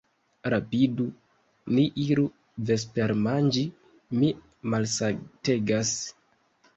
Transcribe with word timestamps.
Rapidu, 0.51 1.03
ni 1.75 1.83
iru 2.05 2.23
vespermanĝi, 2.69 3.65
mi 4.21 4.31
malsategas. 4.75 5.93